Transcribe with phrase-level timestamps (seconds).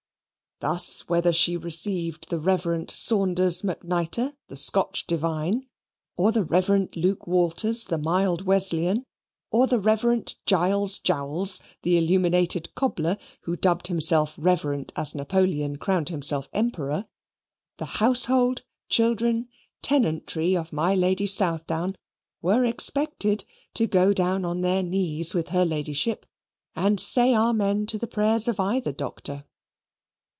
[0.63, 5.65] Thus whether she received the Reverend Saunders McNitre, the Scotch divine;
[6.15, 9.03] or the Reverend Luke Waters, the mild Wesleyan;
[9.49, 16.09] or the Reverend Giles Jowls, the illuminated Cobbler, who dubbed himself Reverend as Napoleon crowned
[16.09, 17.07] himself Emperor
[17.79, 19.47] the household, children,
[19.81, 21.95] tenantry of my Lady Southdown
[22.39, 26.27] were expected to go down on their knees with her Ladyship,
[26.75, 29.45] and say Amen to the prayers of either Doctor.